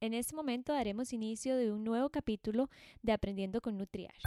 [0.00, 2.70] En este momento daremos inicio de un nuevo capítulo
[3.02, 4.22] de Aprendiendo con Nutriash.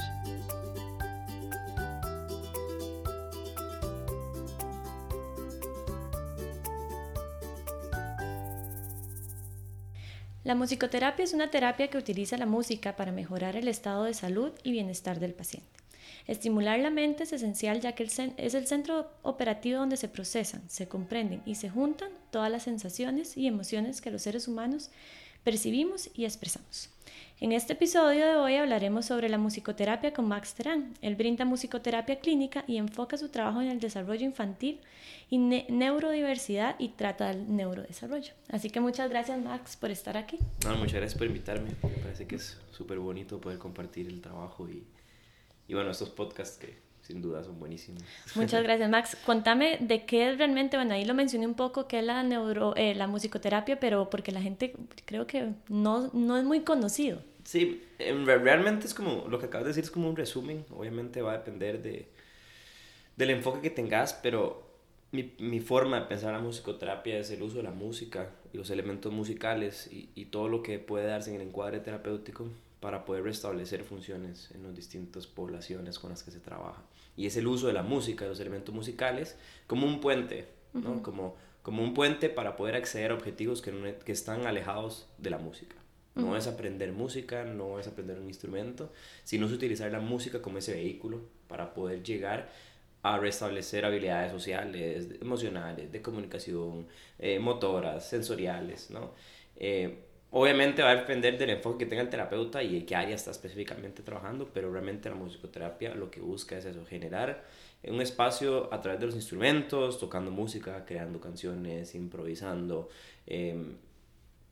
[10.44, 14.52] La musicoterapia es una terapia que utiliza la música para mejorar el estado de salud
[14.64, 15.70] y bienestar del paciente.
[16.28, 20.90] Estimular la mente es esencial ya que es el centro operativo donde se procesan, se
[20.90, 24.92] comprenden y se juntan todas las sensaciones y emociones que los seres humanos
[25.44, 26.90] percibimos y expresamos.
[27.40, 30.94] En este episodio de hoy hablaremos sobre la musicoterapia con Max Terán.
[31.02, 34.80] Él brinda musicoterapia clínica y enfoca su trabajo en el desarrollo infantil
[35.28, 38.34] y neurodiversidad y trata el neurodesarrollo.
[38.50, 40.38] Así que muchas gracias Max por estar aquí.
[40.78, 41.72] muchas gracias por invitarme.
[41.82, 44.86] Me parece que es súper bonito poder compartir el trabajo y,
[45.68, 46.78] y bueno, estos podcasts que
[47.12, 48.02] sin duda son buenísimos.
[48.36, 49.18] Muchas gracias, Max.
[49.26, 52.74] Contame de qué es realmente, bueno, ahí lo mencioné un poco, qué es la, neuro,
[52.76, 54.74] eh, la musicoterapia, pero porque la gente
[55.06, 57.22] creo que no, no es muy conocido.
[57.44, 61.34] Sí, realmente es como, lo que acabas de decir es como un resumen, obviamente va
[61.34, 62.08] a depender de,
[63.18, 64.70] del enfoque que tengas, pero
[65.12, 68.70] mi, mi, forma de pensar la musicoterapia es el uso de la música y los
[68.70, 72.48] elementos musicales y, y todo lo que puede darse en el encuadre terapéutico
[72.82, 76.82] para poder restablecer funciones en las distintas poblaciones con las que se trabaja.
[77.16, 81.04] Y es el uso de la música, de los elementos musicales, como un puente, ¿no?
[81.04, 85.38] como, como un puente para poder acceder a objetivos que, que están alejados de la
[85.38, 85.76] música.
[86.14, 88.92] No es aprender música, no es aprender un instrumento,
[89.24, 92.50] sino es utilizar la música como ese vehículo para poder llegar
[93.02, 96.88] a restablecer habilidades sociales, emocionales, de comunicación,
[97.18, 99.12] eh, motoras, sensoriales, ¿no?
[99.56, 103.16] Eh, Obviamente va a depender del enfoque que tenga el terapeuta y en qué área
[103.16, 107.44] está específicamente trabajando, pero realmente la musicoterapia lo que busca es eso, generar
[107.84, 112.88] un espacio a través de los instrumentos, tocando música, creando canciones, improvisando,
[113.28, 113.76] em,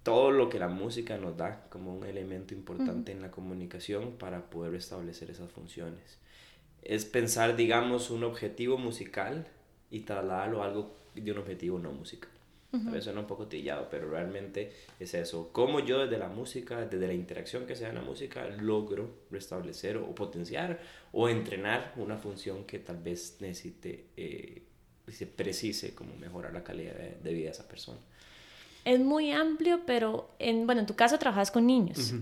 [0.03, 4.49] todo lo que la música nos da como un elemento importante en la comunicación para
[4.49, 6.17] poder establecer esas funciones.
[6.81, 9.47] Es pensar, digamos, un objetivo musical
[9.91, 12.29] y trasladarlo a algo de un objetivo no musical.
[12.71, 15.49] A veces suena un poco tillado, pero realmente es eso.
[15.51, 19.97] Cómo yo desde la música, desde la interacción que sea en la música, logro restablecer
[19.97, 20.79] o potenciar
[21.11, 24.61] o entrenar una función que tal vez necesite, eh,
[25.07, 27.99] se precise como mejorar la calidad de, vida de esa persona.
[28.85, 32.13] Es muy amplio, pero en, bueno, en tu caso trabajas con niños.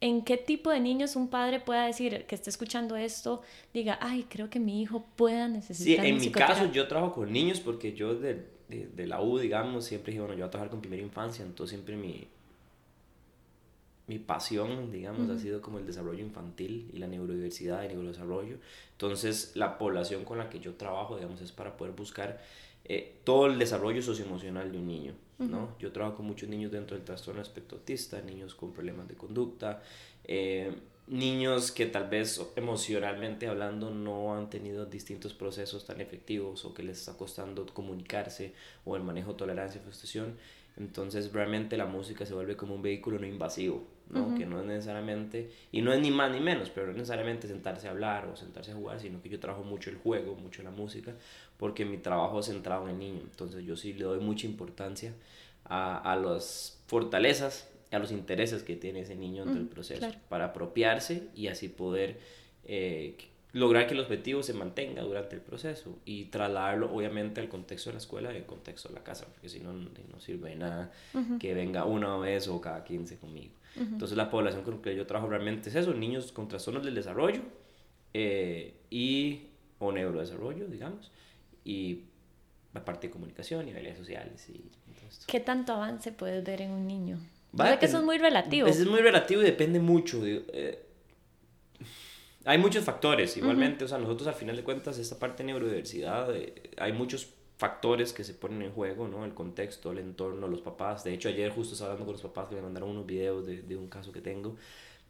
[0.00, 3.42] ¿En qué tipo de niños un padre pueda decir que esté escuchando esto,
[3.74, 7.30] diga, ay, creo que mi hijo pueda necesitar Sí, en mi caso yo trabajo con
[7.30, 10.70] niños porque yo de, de, la U, digamos, siempre dije, bueno, yo voy a trabajar
[10.70, 12.28] con primera infancia, entonces siempre mi,
[14.06, 18.56] mi pasión, digamos, ha sido como el desarrollo infantil y la neurodiversidad y neurodesarrollo.
[18.92, 22.40] Entonces, la población con la que yo trabajo, digamos, es para poder buscar
[22.84, 25.76] eh, todo el desarrollo socioemocional de un niño, ¿no?
[25.78, 29.82] Yo trabajo con muchos niños dentro del trastorno espectro autista, niños con problemas de conducta,
[30.24, 30.74] eh,
[31.10, 36.84] niños que tal vez emocionalmente hablando no han tenido distintos procesos tan efectivos o que
[36.84, 38.54] les está costando comunicarse
[38.84, 40.36] o el manejo de tolerancia y frustración.
[40.76, 44.36] Entonces realmente la música se vuelve como un vehículo no invasivo, ¿no?
[44.36, 47.48] Que no es necesariamente, y no es ni más ni menos, pero no es necesariamente
[47.48, 50.62] sentarse a hablar o sentarse a jugar, sino que yo trabajo mucho el juego, mucho
[50.62, 51.12] la música,
[51.58, 53.20] porque mi trabajo es centrado en el niño.
[53.22, 55.12] Entonces yo sí le doy mucha importancia
[55.64, 60.46] a, a las fortalezas a los intereses que tiene ese niño en el proceso, para
[60.46, 62.18] apropiarse y así poder
[62.64, 63.16] eh,
[63.52, 67.94] lograr que el objetivo se mantenga durante el proceso y trasladarlo obviamente al contexto de
[67.94, 70.92] la escuela y al contexto de la casa, porque si no, no sirve de nada
[71.40, 73.54] que venga una vez o cada 15 conmigo.
[73.76, 76.94] Entonces la población con la que yo trabajo realmente es eso, niños con trastornos del
[76.94, 77.40] desarrollo
[78.14, 79.46] eh, y
[79.78, 81.10] o neurodesarrollo, digamos,
[81.64, 82.04] y
[82.72, 84.48] la parte de comunicación y habilidades sociales.
[84.50, 84.70] Y,
[85.26, 87.18] ¿Qué tanto avance puedes ver en un niño?
[87.58, 88.68] Va que eso es muy relativo.
[88.68, 90.20] Es muy relativo y depende mucho.
[90.24, 90.86] Eh,
[92.44, 96.34] hay muchos factores, igualmente, o sea, nosotros al final de cuentas, esta parte de neurodiversidad,
[96.34, 97.28] eh, hay muchos
[97.58, 99.24] factores que se ponen en juego, ¿no?
[99.24, 101.04] El contexto, el entorno, los papás.
[101.04, 103.62] De hecho, ayer justo estaba hablando con los papás que me mandaron unos videos de,
[103.62, 104.56] de un caso que tengo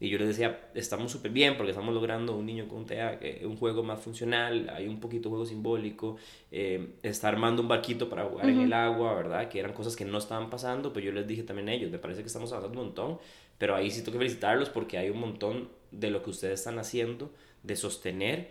[0.00, 3.42] y yo les decía, estamos súper bien porque estamos logrando un niño con TEA, eh,
[3.44, 6.16] un juego más funcional, hay un poquito de juego simbólico,
[6.50, 9.50] eh, está armando un barquito para jugar en el agua, ¿verdad?
[9.50, 11.98] Que eran cosas que no estaban pasando, pero yo les dije también a ellos, me
[11.98, 13.18] parece que estamos avanzando un montón,
[13.58, 16.78] pero ahí sí tengo que felicitarlos porque hay un montón de lo que ustedes están
[16.78, 17.30] haciendo,
[17.62, 18.48] de sostener,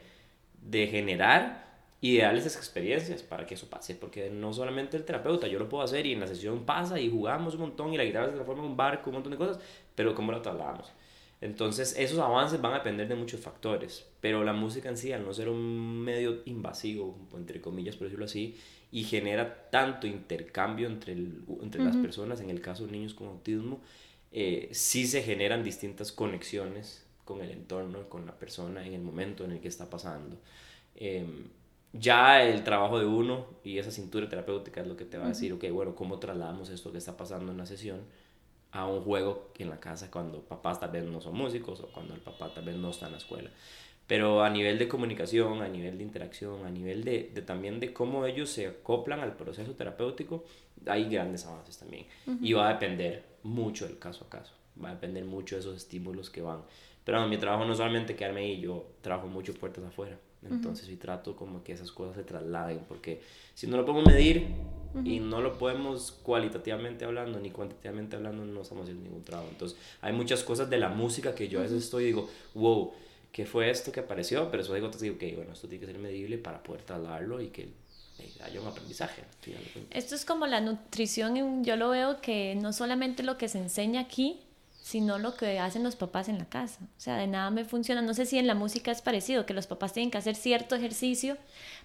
[0.62, 1.68] de generar
[2.00, 5.58] y de darles esas experiencias para que eso pase, porque no solamente el terapeuta, yo
[5.58, 8.28] lo puedo hacer y en la sesión pasa y jugamos un montón y la guitarra
[8.28, 9.60] se transforma en un barco, un montón de cosas,
[9.96, 10.94] pero ¿cómo lo trasladamos?
[11.42, 15.24] Entonces, esos avances van a depender de muchos factores, pero la música en sí, al
[15.24, 18.58] no ser un medio invasivo, entre comillas, por decirlo así,
[18.92, 23.80] y genera tanto intercambio entre, entre las personas, en el caso de niños con autismo,
[24.32, 29.46] eh, sí se generan distintas conexiones con el entorno, con la persona en el momento
[29.46, 30.38] en el que está pasando.
[30.96, 31.48] Em,
[31.94, 35.30] ya el trabajo de uno y esa cintura terapéutica es lo que te va a
[35.30, 38.02] decir, ok, bueno, ¿cómo trasladamos esto que está pasando en la sesión
[38.72, 42.14] a un juego en la casa cuando papás tal vez no son músicos o cuando
[42.14, 43.50] el papá tal vez no está en la escuela?
[44.08, 47.94] Pero a nivel de comunicación, a nivel de interacción, a nivel de, de también de
[47.94, 50.46] cómo ellos se acoplan al proceso terapéutico,
[50.88, 52.08] hay grandes avances también.
[52.42, 55.78] Y va a depender mucho del caso a caso, va a depender mucho de esos
[55.78, 56.64] estímulos que van.
[57.04, 60.18] Pero mi trabajo no solamente quedarme ahí, yo trabajo mucho puertas afuera.
[60.42, 63.22] Entonces, sí trato como que esas cosas se trasladen, porque
[63.54, 64.48] si no lo podemos medir
[65.04, 69.50] y no lo podemos cualitativamente hablando ni cuantitativamente hablando, no estamos haciendo ningún trabajo.
[69.52, 72.94] Entonces, hay muchas cosas de la música que yo a veces estoy y digo, wow,
[73.32, 74.50] ¿qué fue esto que apareció?
[74.50, 77.48] Pero eso digo, digo, ok, bueno, esto tiene que ser medible para poder trasladarlo y
[77.48, 77.70] que
[78.44, 79.24] haya un aprendizaje.
[79.92, 84.02] Esto es como la nutrición, yo lo veo que no solamente lo que se enseña
[84.02, 84.40] aquí,
[84.90, 86.80] sino lo que hacen los papás en la casa.
[86.82, 88.02] O sea, de nada me funciona.
[88.02, 90.76] No sé si en la música es parecido, que los papás tienen que hacer cierto
[90.76, 91.38] ejercicio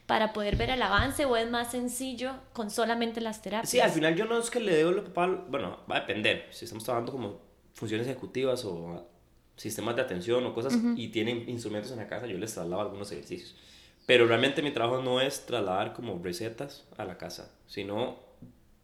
[0.06, 3.68] para poder ver el avance o es más sencillo con solamente las terapias.
[3.68, 6.48] Sí, al final yo no es que le debo a papá, bueno, va a depender.
[6.50, 7.40] Si estamos trabajando como
[7.74, 9.06] funciones ejecutivas o
[9.54, 13.12] sistemas de atención o cosas y tienen instrumentos en la casa, yo les traslado algunos
[13.12, 13.54] ejercicios.
[14.06, 18.23] Pero realmente mi trabajo no es trasladar como recetas a la casa, sino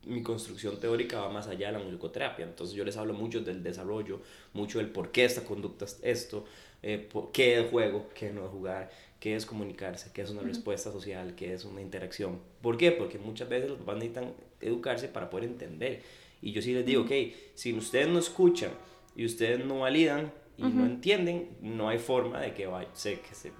[0.04, 2.44] mi construcción teórica va más allá de la musicoterapia.
[2.44, 4.20] Entonces yo les hablo mucho del desarrollo,
[4.52, 6.44] mucho del por qué esta conducta es esto,
[6.82, 10.90] eh, qué es juego, qué no es jugar, qué es comunicarse, qué es una respuesta
[10.90, 12.40] social, qué es una interacción.
[12.62, 12.92] ¿Por qué?
[12.92, 16.02] Porque muchas veces los papás necesitan educarse para poder entender.
[16.42, 17.12] Y yo sí les digo, ok,
[17.54, 18.70] si ustedes no escuchan
[19.14, 23.34] y ustedes no validan y no entienden, no hay forma de que vaya, se, que
[23.34, 23.52] se...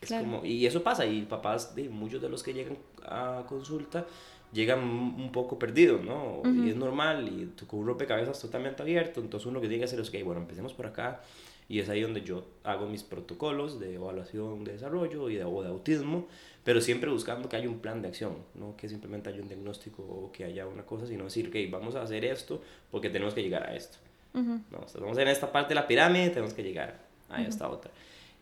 [0.00, 2.76] Es como, y eso pasa, y papás de muchos de los que llegan
[3.06, 4.06] a consulta,
[4.52, 6.42] llegan un poco perdidos, ¿no?
[6.44, 10.00] Y es normal, y con un rompecabezas totalmente abierto, entonces uno que tiene que hacer
[10.00, 11.20] es, ok, bueno, empecemos por acá,
[11.68, 15.62] y es ahí donde yo hago mis protocolos de evaluación de desarrollo y de, o
[15.62, 16.26] de autismo,
[16.62, 20.02] pero siempre buscando que haya un plan de acción, no que simplemente haya un diagnóstico
[20.02, 23.42] o que haya una cosa, sino decir, ok, vamos a hacer esto porque tenemos que
[23.42, 23.98] llegar a esto.
[24.34, 27.90] no, estamos en esta parte de la pirámide, tenemos que llegar a esta otra.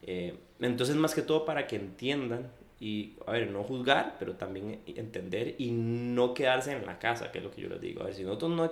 [0.02, 2.50] Eh, entonces, más que todo para que entiendan
[2.82, 7.38] y, a ver, no juzgar, pero también entender y no quedarse en la casa, que
[7.38, 8.02] es lo que yo les digo.
[8.02, 8.68] A ver, si nosotros no,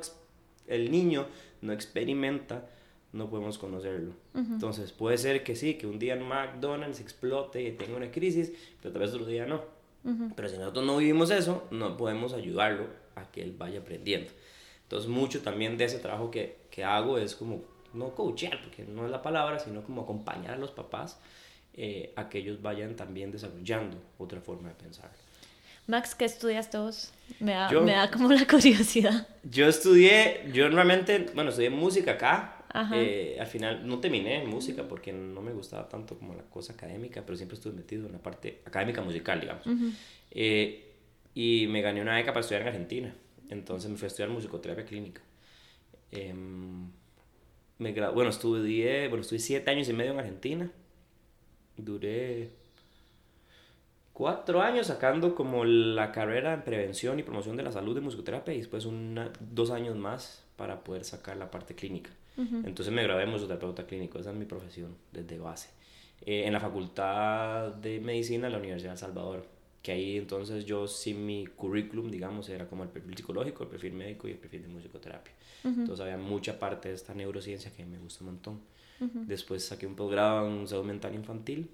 [0.67, 1.29] el niño
[1.63, 2.67] no experimenta,
[3.13, 4.15] no podemos conocerlo.
[4.35, 8.53] Entonces, puede ser que sí, que un día en McDonald's explote y tenga una crisis,
[8.83, 9.63] pero tal vez otro día no.
[10.35, 14.33] Pero si nosotros no vivimos eso, no podemos ayudarlo a que él vaya aprendiendo.
[14.83, 17.63] Entonces, mucho también de ese trabajo que, que hago es como,
[17.95, 21.21] no coachear, porque no es la palabra, sino como acompañar a los papás
[21.83, 25.11] eh, a que ellos vayan también desarrollando otra forma de pensar.
[25.87, 27.11] Max, ¿qué estudias todos?
[27.39, 29.27] Me da, me da como la curiosidad.
[29.45, 32.57] Yo estudié, yo normalmente, bueno, estudié música acá.
[32.93, 36.75] Eh, al final no terminé en música porque no me gustaba tanto como la cosa
[36.75, 39.65] académica, pero siempre estuve metido en la parte académica musical, digamos.
[40.31, 40.93] Eh,
[41.35, 43.15] y me gané una beca para estudiar en Argentina.
[43.49, 45.23] Entonces me fui a estudiar musicoterapia clínica.
[46.13, 46.91] Em,
[47.79, 50.71] me bueno, estudié, bueno, estuve siete años y medio en Argentina
[51.85, 52.51] duré
[54.13, 58.53] cuatro años sacando como la carrera en prevención y promoción de la salud de musicoterapia
[58.53, 62.11] y después una, dos años más para poder sacar la parte clínica.
[62.37, 65.69] Entonces me gradué de musicoterapeuta clínico, esa es mi profesión desde base.
[66.25, 69.47] Eh, en la Facultad de Medicina de la Universidad de El Salvador,
[69.83, 73.95] que ahí entonces yo sí mi currículum, digamos, era como el perfil psicológico, el perfil
[73.95, 75.33] médico y el perfil de musicoterapia.
[75.65, 78.61] Entonces había mucha parte de esta neurociencia que me gusta un montón.
[79.01, 81.71] Después saqué un posgrado en salud mental infantil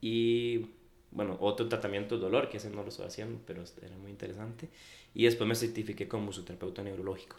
[0.00, 0.66] y,
[1.10, 4.68] bueno, otro tratamiento de dolor, que ese no lo estoy haciendo, pero era muy interesante.
[5.14, 7.36] Y después me certifiqué como musicoterapeuta neurológico,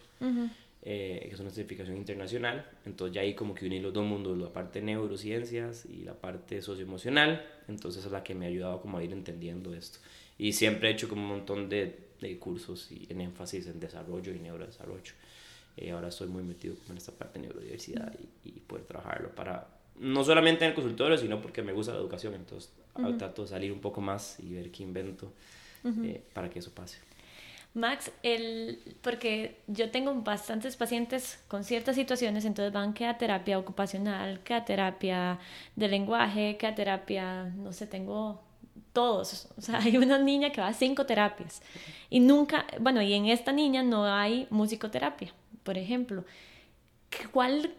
[0.82, 2.66] eh, que es una certificación internacional.
[2.86, 6.16] Entonces ya ahí como que uní los dos mundos, la parte de neurociencias y la
[6.16, 7.46] parte socioemocional.
[7.68, 10.00] Entonces es la que me ha ayudado como a ir entendiendo esto.
[10.38, 14.34] Y siempre he hecho como un montón de, de cursos y en énfasis en desarrollo
[14.34, 15.14] y neurodesarrollo.
[15.78, 19.68] Eh, ahora estoy muy metido en esta parte de neurodiversidad y, y, poder trabajarlo para,
[20.00, 22.72] no solamente en el consultorio, sino porque me gusta la educación, entonces
[23.18, 25.32] trato de salir un poco más y ver qué invento
[25.84, 26.98] eh, para que eso pase.
[27.74, 33.60] Max, el, porque yo tengo bastantes pacientes con ciertas situaciones, entonces van que a terapia
[33.60, 35.40] ocupacional, que a terapia
[35.76, 38.42] de lenguaje, que a terapia, no sé, tengo
[38.92, 39.48] todos.
[39.56, 41.62] O sea, hay una niña que va a cinco terapias
[42.10, 45.32] y nunca, bueno, y en esta niña no hay musicoterapia
[45.70, 46.26] por ejemplo.
[47.32, 47.76] ¿Cuál,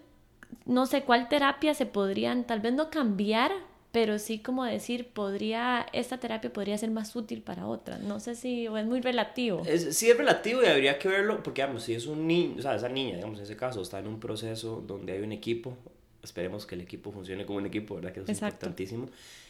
[0.65, 3.51] no sé, cuál terapia se podrían, tal vez no cambiar,
[3.91, 7.99] pero sí como decir, podría, esta terapia podría ser más útil para otra.
[7.99, 9.65] No sé si es muy relativo.
[9.67, 12.63] Es, sí es relativo y habría que verlo, porque digamos, si es un niño, o
[12.63, 15.77] sea, esa niña, digamos, en ese caso, está en un proceso donde hay un equipo,
[16.23, 18.13] esperemos que el equipo funcione como un equipo, ¿verdad?
[18.13, 19.09] Que eso es importantísimo.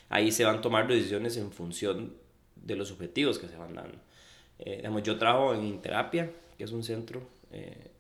[0.09, 2.15] Ahí se van tomando decisiones en función
[2.57, 3.99] de los objetivos que se van dando.
[4.61, 7.21] Eh, digamos, yo trabajo en Terapia, que es un centro
[7.53, 7.91] eh,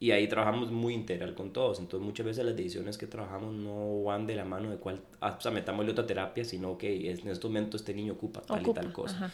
[0.00, 1.80] y ahí trabajamos muy integral con todos.
[1.80, 5.36] Entonces muchas veces las decisiones que trabajamos no van de la mano de cuál, ah,
[5.36, 8.72] o sea, metámosle otra terapia, sino que en este momento este niño ocupa tal y
[8.72, 9.32] tal cosa.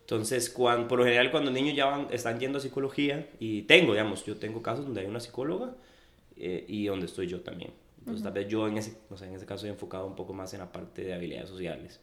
[0.00, 3.92] Entonces, cuando, por lo general cuando niños ya van, están yendo a psicología, y tengo,
[3.92, 5.74] digamos, yo tengo casos donde hay una psicóloga
[6.36, 7.72] eh, y donde estoy yo también.
[7.98, 10.32] Entonces, tal vez yo en ese, no sé, en ese caso he enfocado un poco
[10.32, 12.00] más en la parte de habilidades sociales,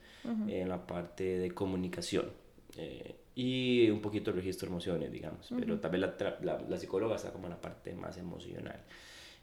[0.48, 2.30] en la parte de comunicación.
[2.78, 5.48] Eh, y un poquito el registro de emociones, digamos.
[5.60, 8.80] Pero tal vez la, la, psicóloga está como en la parte más emocional.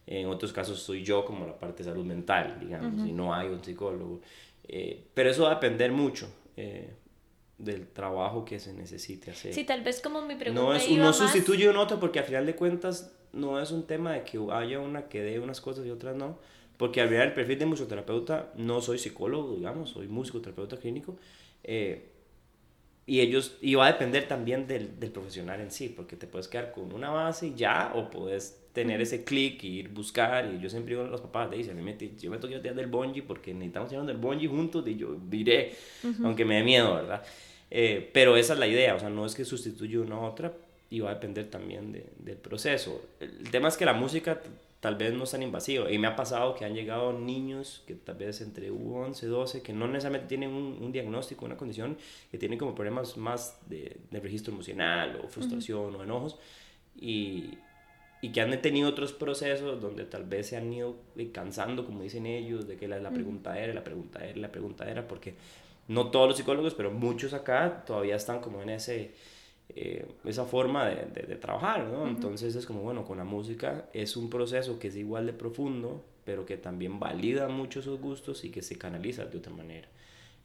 [0.06, 3.49] En otros casos soy yo como la parte de salud mental, digamos, y no hay
[3.49, 4.20] un psicólogo.
[4.66, 6.94] Eh, pero eso va a depender mucho eh,
[7.58, 9.52] del trabajo que se necesite hacer.
[9.52, 12.46] Sí, tal vez como mi pregunta No, es, no sustituye un otro porque al final
[12.46, 15.90] de cuentas no es un tema de que haya una que dé unas cosas y
[15.90, 16.38] otras no.
[16.78, 21.16] Porque al final el perfil de musicoterapeuta no soy psicólogo, digamos, soy musicoterapeuta clínico.
[21.62, 22.12] Eh,
[23.06, 26.47] y ellos, y va a depender también del, del, profesional en sí, porque te puedes
[26.47, 30.61] quedar con una base y ya, o puedes tener ese clic y ir buscar, y
[30.61, 31.76] yo siempre digo a los papás, le dicen,
[32.18, 35.75] yo me toqué días del bungee porque necesitamos ir del bungee juntos, y yo diré,
[36.23, 37.23] aunque me dé miedo, ¿verdad?
[37.71, 40.52] Eh, pero esa es la idea, o sea, no es que sustituya una a otra,
[40.88, 43.02] y va a depender también de, del proceso.
[43.18, 44.40] El tema es que la música
[44.82, 45.88] tal vez no es tan invasivo.
[45.88, 49.72] Y me ha pasado que han llegado niños que tal vez entre 11, 12, que
[49.72, 51.96] no necesariamente tienen un, un diagnóstico, una condición,
[52.32, 56.36] que tienen como problemas más de, de registro emocional o frustración o enojos,
[56.96, 57.58] y,
[58.22, 60.96] y, que han tenido otros procesos donde tal vez se han ido
[61.32, 64.90] cansando, como dicen ellos, de que la, la pregunta era, la pregunta era, la pregunta
[64.90, 65.36] era, porque
[65.86, 69.12] no todos los psicólogos, pero muchos acá todavía están como en ese
[69.75, 72.07] eh, esa forma de, de, trabajar, ¿no?
[72.07, 76.05] Entonces es como, bueno, con la música es un proceso que es igual de profundo,
[76.25, 79.88] pero que también valida mucho sus gustos y que se canaliza de otra manera,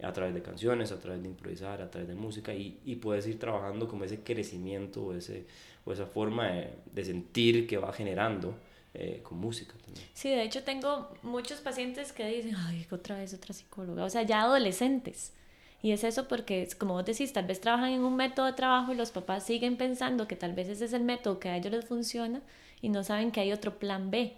[0.02, 3.28] a través de canciones, a través de improvisar, a través de música, y, y puedes
[3.28, 5.46] ir trabajando como ese crecimiento o, ese,
[5.86, 8.56] o esa forma de, de sentir que va generando.
[9.00, 10.08] Eh, con música también.
[10.16, 14.24] Sí, de hecho tengo muchos pacientes que dicen, ay, otra vez otra psicóloga, o sea,
[14.24, 15.34] ya adolescentes,
[15.82, 18.92] y es eso porque, como vos decís, tal vez trabajan en un método de trabajo
[18.92, 21.72] y los papás siguen pensando que tal vez ese es el método que a ellos
[21.72, 22.42] les funciona
[22.82, 24.34] y no saben que hay otro plan B.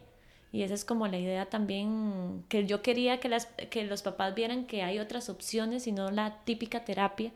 [0.52, 4.36] Y esa es como la idea también que yo quería que, las, que los papás
[4.36, 7.32] vieran que hay otras opciones y no la típica terapia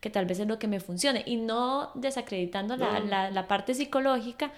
[0.00, 1.22] que tal vez es lo que me funcione.
[1.26, 4.52] Y no desacreditando La, la, la, parte psicológica,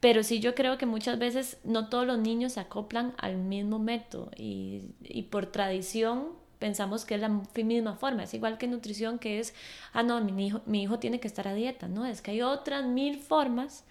[0.00, 3.78] pero sí yo creo que muchas veces no todos los niños se acoplan al mismo
[3.78, 8.24] método y, y por tradición pensamos que es la misma forma.
[8.24, 9.54] Es igual que nutrición, que es,
[9.92, 11.88] ah, no, mi hijo, mi hijo tiene que estar a dieta.
[11.88, 13.84] No, es que hay otras mil formas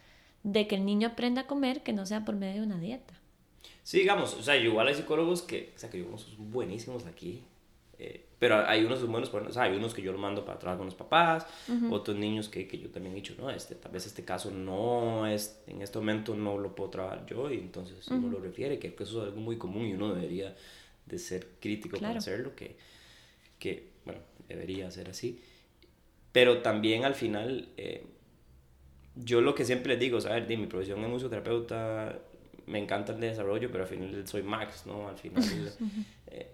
[0.44, 3.14] de que el niño aprenda a comer que no sea por medio de una dieta.
[3.84, 7.44] Sí, digamos, o sea, igual hay psicólogos que, o sea, que son buenísimos aquí,
[8.00, 10.78] eh, pero hay unos buenos, o sea, hay unos que yo lo mando para trabajar
[10.78, 11.48] con los papás,
[11.90, 15.26] otros niños que, que, yo también he dicho, no, este, tal vez este caso no
[15.26, 18.94] es, en este momento no lo puedo trabajar yo, y entonces uno lo refiere, que
[19.00, 20.54] eso es algo muy común y uno debería
[21.08, 22.76] de ser crítico con hacerlo, que,
[23.60, 25.42] que, bueno, debería ser así.
[26.32, 28.06] Pero también al final, eh,
[29.16, 30.48] yo lo que siempre les digo, ¿sabes?
[30.48, 32.20] De mi profesión de musicoterapeuta,
[32.68, 35.08] me encanta el desarrollo, pero al final soy Max, ¿no?
[35.08, 35.44] Al final,
[36.28, 36.48] eh,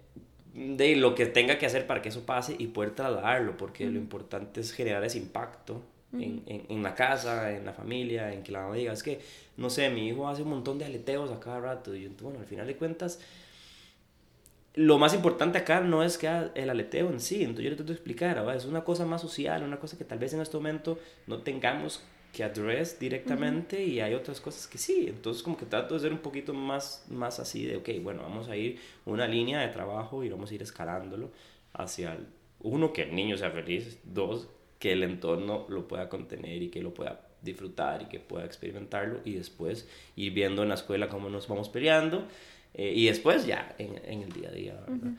[0.54, 3.98] de lo que tenga que hacer para que eso pase y poder trasladarlo, porque lo
[3.98, 5.82] importante es generar ese impacto
[6.12, 9.20] en, en, en, la casa, en la familia, en que la mamá diga, es que,
[9.56, 12.38] no sé, mi hijo hace un montón de aleteos a cada rato, y yo, bueno,
[12.38, 13.18] al final de cuentas,
[14.74, 17.86] lo más importante acá no es que el aleteo en sí, entonces yo le tengo
[17.86, 20.98] que explicar, es una cosa más social, una cosa que tal vez en este momento
[21.26, 22.02] no tengamos
[22.32, 26.12] que address directamente y hay otras cosas que sí, entonces como que trato de ser
[26.12, 30.24] un poquito más, más así de, ok, bueno, vamos a ir una línea de trabajo
[30.24, 31.30] y vamos a ir escalándolo
[31.72, 32.18] hacia,
[32.58, 34.48] uno, que el niño sea feliz, dos,
[34.80, 39.20] que el entorno lo pueda contener y que lo pueda disfrutar y que pueda experimentarlo
[39.24, 42.26] y después ir viendo en la escuela cómo nos vamos peleando
[42.74, 45.12] eh, y después ya en, en, el día a día, ¿verdad?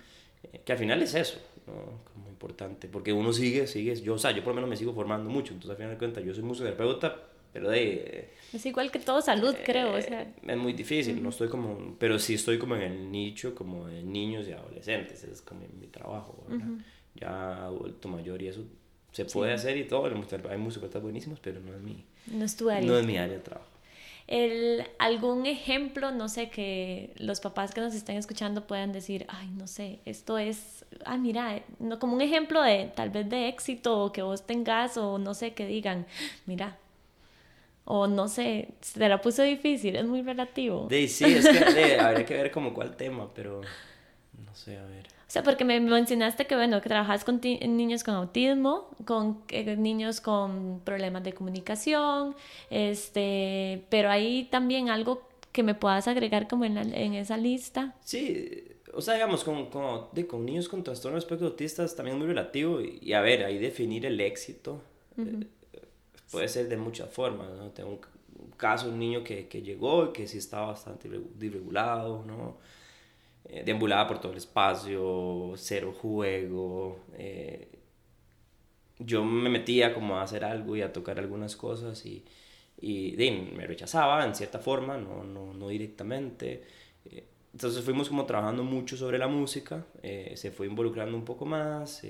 [0.43, 2.03] Eh, que al final es eso, ¿no?
[2.11, 4.93] Como importante, porque uno sigue, sigue, yo, o sea, yo por lo menos me sigo
[4.93, 7.15] formando mucho, entonces al final de cuentas yo soy musicoterapeuta,
[7.53, 8.29] pero de...
[8.51, 10.23] Es igual que todo salud, creo, o sea...
[10.23, 13.87] Eh, es muy difícil, no estoy como, pero sí estoy como en el nicho como
[13.87, 16.67] de niños y adolescentes, es como mi trabajo, ¿verdad?
[17.15, 18.65] Ya adulto mayor y eso
[19.13, 22.03] se puede hacer y todo, hay musicoterapeutas buenísimos, pero no es mi...
[22.27, 22.85] No es tu área.
[22.85, 23.74] No es mi área de trabajo.
[24.27, 29.47] El, algún ejemplo, no sé, que los papás que nos estén escuchando puedan decir, ay,
[29.49, 34.05] no sé, esto es, ah, mira, no, como un ejemplo de tal vez de éxito
[34.05, 36.07] o que vos tengas o no sé, que digan,
[36.47, 36.77] mira,
[37.85, 40.87] o no sé, se la puso difícil, es muy relativo.
[40.89, 43.61] sí, es que habría que ver como cuál tema, pero
[44.43, 45.14] no sé, a ver.
[45.27, 49.75] O sea, porque me mencionaste que, bueno, que trabajas con niños con autismo, con eh,
[49.75, 52.35] niños con problemas de comunicación,
[52.69, 57.95] este, pero hay también algo que me puedas agregar como en, en esa lista.
[58.03, 62.19] Sí, o sea, digamos, con, con, de, con niños con trastorno espectro autistas también es
[62.19, 64.81] muy relativo y, a ver, ahí definir el éxito
[65.17, 65.47] eh,
[66.31, 67.69] puede ser de muchas formas, ¿no?
[67.71, 72.57] Tengo un, caso, un niño que, que llegó y que sí estaba bastante desregulado, ¿no?
[73.49, 76.99] Eh, deambulaba por todo el espacio, cero juego.
[77.17, 77.69] Eh,
[78.99, 82.23] yo me metía como a hacer algo y a tocar algunas cosas y,
[82.81, 83.15] y
[83.55, 86.63] me rechazaba en cierta forma, no, no, no directamente.
[87.05, 89.85] Eh, entonces fuimos como trabajando mucho sobre la música,
[90.35, 92.03] se fue involucrando un poco más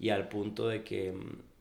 [0.00, 1.51] y al punto de que mm,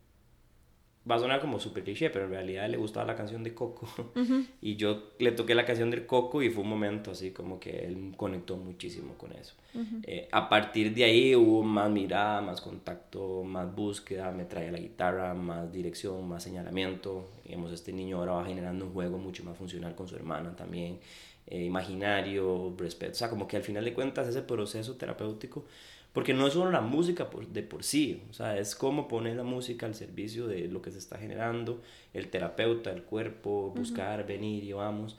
[1.10, 3.88] va a sonar como súper cliché, pero en realidad le gustaba la canción de Coco.
[4.62, 7.86] Y yo le toqué la canción del Coco y fue un momento así como que
[7.86, 9.55] él conectó muchísimo con eso.
[10.03, 14.77] Eh, a partir de ahí hubo más mirada, más contacto, más búsqueda, me traía la
[14.77, 17.29] guitarra, más dirección, más señalamiento.
[17.43, 21.00] Digamos, este niño ahora va generando un juego mucho más funcional con su hermana también.
[21.48, 23.13] Eh, imaginario, respeto.
[23.13, 25.65] O sea, como que al final de cuentas ese proceso terapéutico
[26.13, 29.37] porque no es solo la música por, de por sí, o sea, es cómo poner
[29.37, 31.81] la música al servicio de lo que se está generando,
[32.13, 35.17] el terapeuta, el cuerpo, buscar, venir y vamos.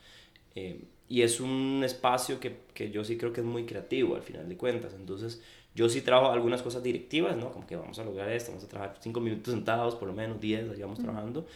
[0.55, 4.23] Eh, y es un espacio que, que, yo sí creo que es muy creativo al
[4.23, 4.95] final de cuentas.
[4.95, 5.43] Entonces,
[5.75, 7.53] yo sí trabajo algunas cosas directivas, ¿no?
[7.53, 10.41] Como que vamos a lograr esto, vamos a trabajar cinco minutos sentados, por lo menos
[10.41, 11.47] diez, ahí vamos trabajando,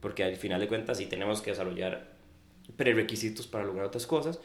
[0.00, 2.08] porque al final de cuentas sí tenemos que desarrollar
[2.76, 4.40] prerequisitos para lograr otras cosas,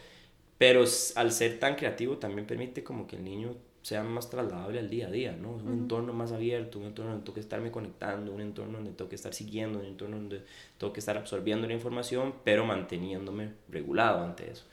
[0.57, 0.83] pero
[1.15, 5.07] al ser tan creativo también permite como que el niño sea más trasladable al día
[5.07, 5.51] a día, ¿no?
[5.51, 9.09] Un entorno más abierto, un entorno donde tengo que estarme conectando, un entorno donde tengo
[9.09, 10.41] que estar siguiendo, un entorno donde
[10.77, 14.63] tengo que estar absorbiendo la información, pero manteniéndome regulado ante eso.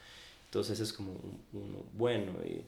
[0.44, 1.12] Entonces es como
[1.52, 2.64] uno bueno y...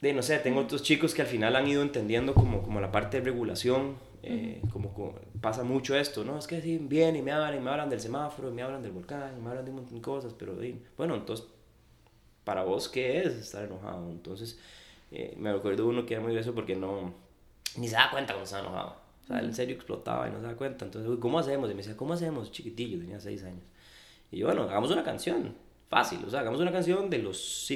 [0.00, 2.90] De, no sé, tengo otros chicos que al final han ido entendiendo como, como la
[2.90, 6.38] parte de regulación, eh, como, pasa mucho esto, ¿no?
[6.38, 8.82] Es que sí, vienen y me hablan y me hablan del semáforo, y me hablan
[8.82, 10.56] del volcán, y me hablan de un montón de cosas, pero
[10.96, 11.46] bueno, entonces
[12.44, 14.10] para vos, ¿qué es estar enojado?
[14.10, 14.58] Entonces,
[15.10, 17.12] eh, me recuerdo uno que era muy gracioso porque no,
[17.76, 18.96] ni se da cuenta cuando estaba enojado.
[19.24, 20.84] O sea, él en serio explotaba y no se da cuenta.
[20.84, 21.70] Entonces, ¿cómo hacemos?
[21.70, 22.50] Y me decía, ¿cómo hacemos?
[22.50, 23.64] Chiquitillo, tenía seis años.
[24.30, 25.54] Y yo, bueno, hagamos una canción.
[25.88, 27.66] Fácil, o sea, hagamos una canción de los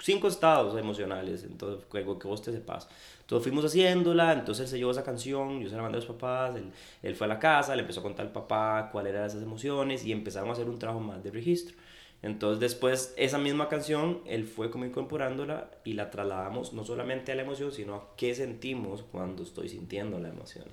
[0.00, 2.88] cinco estados emocionales, entonces, que, que vos te sepas.
[3.20, 6.08] Entonces fuimos haciéndola, entonces él se llevó esa canción, yo se la mandé a los
[6.08, 9.26] papás, él, él fue a la casa, le empezó a contar al papá cuáles eran
[9.26, 11.76] esas emociones y empezaron a hacer un trabajo más de registro.
[12.22, 17.34] Entonces después esa misma canción, él fue como incorporándola y la trasladamos no solamente a
[17.34, 20.66] la emoción, sino a qué sentimos cuando estoy sintiendo la emoción.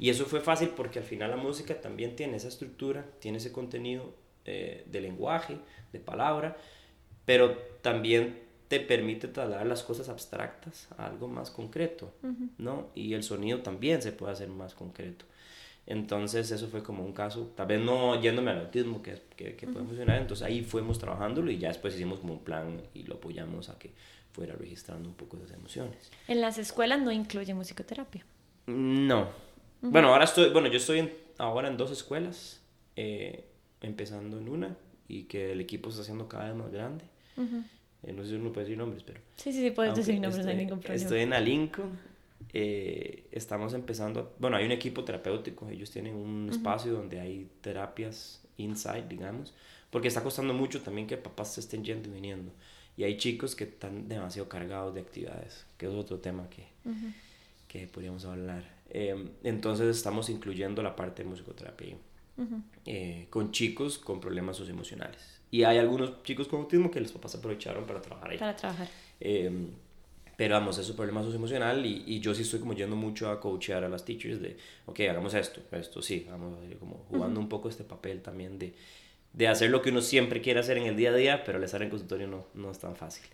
[0.00, 3.52] Y eso fue fácil porque al final la música también tiene esa estructura, tiene ese
[3.52, 4.12] contenido
[4.44, 5.58] eh, de lenguaje,
[5.92, 6.56] de palabra,
[7.24, 12.12] pero también te permite trasladar las cosas abstractas a algo más concreto,
[12.56, 12.88] ¿no?
[12.94, 15.24] Y el sonido también se puede hacer más concreto.
[15.90, 19.66] Entonces eso fue como un caso, tal vez no yéndome al autismo, que, que, que
[19.66, 23.16] puede funcionar, entonces ahí fuimos trabajándolo y ya después hicimos como un plan y lo
[23.16, 23.90] apoyamos a que
[24.32, 26.12] fuera registrando un poco esas emociones.
[26.28, 28.24] ¿En las escuelas no incluye musicoterapia?
[28.68, 29.30] No.
[29.80, 32.60] Bueno, ahora estoy, bueno, yo estoy ahora en dos escuelas,
[32.94, 33.46] eh,
[33.80, 34.76] empezando en una
[35.08, 37.04] y que el equipo está haciendo cada vez más grande.
[38.04, 39.20] Eh, no sé si uno puede decir nombres, pero...
[39.34, 41.02] Sí, sí, sí, puedes decir nombres, no hay ningún problema.
[41.02, 41.82] Estoy en Alinco
[42.52, 48.42] eh, estamos empezando, bueno, hay un equipo terapéutico, ellos tienen un espacio donde hay terapias
[48.56, 49.54] inside, digamos,
[49.90, 52.52] porque está costando mucho también que papás se estén yendo y viniendo.
[52.96, 56.66] Y hay chicos que están demasiado cargados de actividades, que es otro tema que,
[57.68, 58.64] que podríamos hablar.
[58.90, 61.96] Eh, entonces estamos incluyendo la parte de musicoterapia
[62.86, 65.40] eh, con chicos con problemas socioemocionales.
[65.50, 68.38] Y hay algunos chicos con autismo que los papás aprovecharon para trabajar ahí.
[68.38, 68.88] Para trabajar.
[69.20, 69.68] Eh,
[70.40, 73.38] pero vamos, es un problema socioemocional y, y yo sí estoy como yendo mucho a
[73.38, 77.68] coachear a las teachers de, ok, hagamos esto, esto, sí, vamos como jugando un poco
[77.68, 78.72] este papel también de,
[79.34, 81.64] de hacer lo que uno siempre quiere hacer en el día a día, pero al
[81.64, 83.26] estar en consultorio no, no es tan fácil.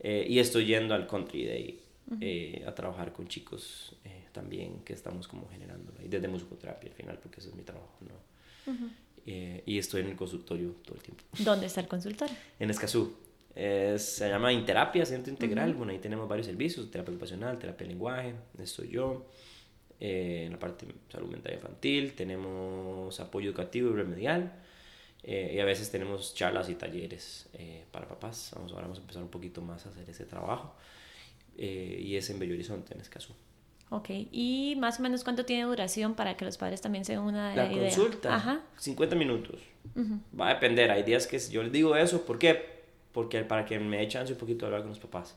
[0.00, 1.80] Eh, y estoy yendo al Country Day
[2.20, 6.94] eh, a trabajar con chicos eh, también que estamos como generando, y desde musicoterapia al
[6.94, 8.74] final, porque ese es mi trabajo, ¿no?
[9.64, 11.24] y estoy en el consultorio todo el tiempo.
[11.38, 12.36] ¿Dónde está el consultorio?
[12.58, 13.23] En Escazú
[13.54, 15.74] se llama Interapia, Centro Integral.
[15.74, 19.26] Bueno, ahí tenemos varios servicios, terapia ocupacional, terapia de lenguaje, estoy yo.
[20.00, 24.52] Eh, en la parte de salud mental infantil tenemos apoyo educativo y remedial.
[25.22, 28.50] Eh, y a veces tenemos charlas y talleres eh, para papás.
[28.54, 30.74] Vamos, ahora vamos a empezar un poquito más a hacer ese trabajo.
[31.56, 33.32] Eh, y es en Bello Horizonte en Escazú.
[33.90, 37.54] Ok, y más o menos cuánto tiene duración para que los padres también se una
[37.54, 37.82] La idea.
[37.94, 38.60] consulta, Ajá.
[38.78, 39.60] 50 minutos.
[40.38, 42.73] Va a depender, hay días que yo les digo eso, ¿por qué?
[43.14, 45.36] Porque para que me echen un poquito de hablar con los papás.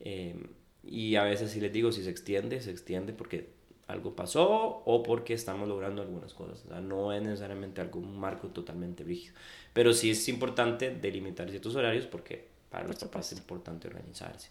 [0.00, 0.36] Eh,
[0.84, 3.48] y a veces si les digo, si se extiende, se extiende porque
[3.88, 6.64] algo pasó o porque estamos logrando algunas cosas.
[6.66, 9.34] O sea, no es necesariamente algún marco totalmente rígido.
[9.72, 14.50] Pero sí es importante delimitar ciertos horarios porque para los papás es importante organizarse.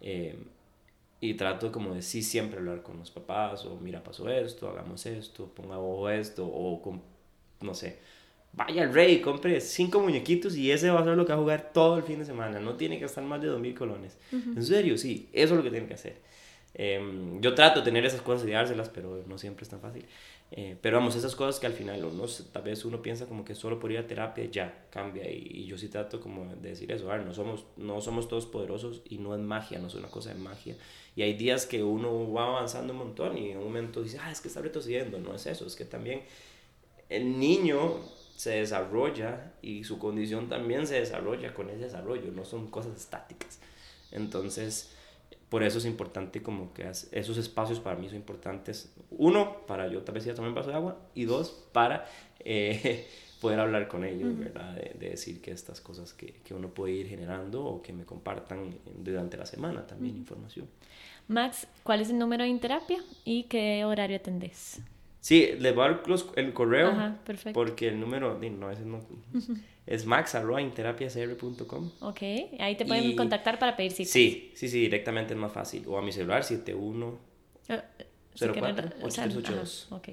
[0.00, 0.36] Eh,
[1.20, 5.04] y trato como de sí siempre hablar con los papás o mira pasó esto, hagamos
[5.06, 7.02] esto, ponga ojo esto o con,
[7.60, 7.98] no sé,
[8.52, 11.40] vaya al rey, compre cinco muñequitos y ese va a ser lo que va a
[11.40, 14.16] jugar todo el fin de semana, no tiene que gastar más de dos mil colones.
[14.32, 16.16] En serio, sí, eso es lo que tiene que hacer.
[16.74, 17.00] Eh,
[17.40, 20.04] yo trato de tener esas cosas y dárselas, pero no siempre es tan fácil.
[20.50, 23.54] Eh, pero vamos, esas cosas que al final uno, tal vez uno piensa como que
[23.54, 26.90] solo por ir a terapia ya cambia y, y yo sí trato como de decir
[26.90, 29.94] eso, a ver, no somos, no somos todos poderosos y no es magia, no es
[29.94, 30.76] una cosa de magia.
[31.14, 34.30] Y hay días que uno va avanzando un montón y en un momento dice, ah,
[34.30, 36.22] es que está retrocediendo, no es eso, es que también
[37.10, 37.96] el niño
[38.38, 43.58] se desarrolla y su condición también se desarrolla con ese desarrollo, no son cosas estáticas.
[44.12, 44.92] Entonces,
[45.48, 48.94] por eso es importante como que esos espacios para mí son importantes.
[49.10, 52.06] Uno, para yo tal vez ir a tomar un vaso de agua y dos, para
[52.38, 53.08] eh,
[53.40, 54.72] poder hablar con ellos, ¿verdad?
[54.72, 58.04] De, de, decir que estas cosas que, que, uno puede ir generando o que me
[58.04, 58.72] compartan
[59.02, 60.68] durante la semana también información.
[61.26, 64.80] Max, ¿cuál es el número de terapia y qué horario atendés?
[65.20, 66.88] Sí, les voy a dar los, el correo.
[66.88, 67.58] Ajá, perfecto.
[67.58, 69.00] Porque el número, no, ese no,
[69.86, 71.90] es max.interapiacr.com.
[72.00, 72.22] Ok,
[72.60, 74.12] ahí te pueden Y- contactar para pedir citas.
[74.12, 75.84] Sí, sí, sí, directamente es más fácil.
[75.86, 77.18] O a mi celular, 71
[77.68, 77.80] Eh,
[78.34, 79.86] si 04, quieren- o sea, 8382.
[79.90, 80.08] ajá, ok.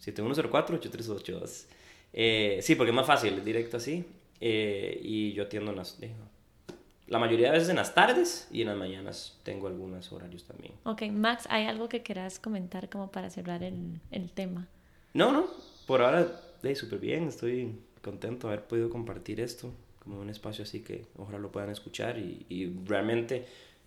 [0.00, 1.66] 7104-8382.
[2.12, 4.04] Eh, sí, porque es más fácil, es directo así.
[4.40, 5.98] Eh, y yo atiendo en las,
[7.12, 10.72] la mayoría de veces en las tardes y en las mañanas tengo algunos horarios también.
[10.84, 14.66] Ok, Max, ¿hay algo que quieras comentar como para cerrar el, el tema?
[15.12, 15.44] No, no,
[15.86, 19.70] por ahora, hey, súper bien, estoy contento de haber podido compartir esto
[20.02, 23.46] como un espacio así que ojalá lo puedan escuchar y, y realmente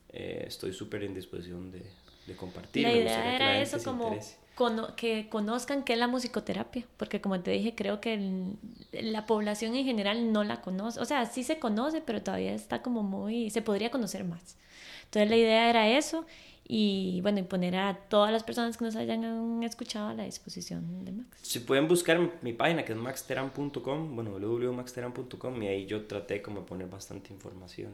[0.10, 1.82] eh, estoy súper en disposición de,
[2.28, 2.84] de compartir.
[2.84, 4.16] La idea era eso, como.
[4.56, 8.58] Cono- que conozcan qué es la musicoterapia, porque como te dije, creo que el-
[8.92, 12.82] la población en general no la conoce, o sea, sí se conoce, pero todavía está
[12.82, 14.58] como muy, se podría conocer más.
[15.06, 16.26] Entonces la idea era eso
[16.68, 21.06] y bueno, y poner a todas las personas que nos hayan escuchado a la disposición
[21.06, 21.38] de Max.
[21.44, 26.62] Si pueden buscar mi página que es maxteran.com, bueno, www.maxteran.com y ahí yo traté como
[26.62, 27.92] de poner bastante información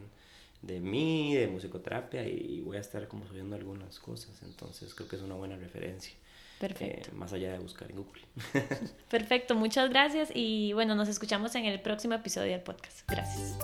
[0.62, 5.16] de mí, de musicoterapia y voy a estar como subiendo algunas cosas, entonces creo que
[5.16, 6.14] es una buena referencia.
[6.68, 7.10] Perfecto.
[7.10, 8.22] eh, más allá de buscar en Google.
[9.10, 13.02] Perfecto, muchas gracias y bueno, nos escuchamos en el próximo episodio del podcast.
[13.08, 13.58] Gracias.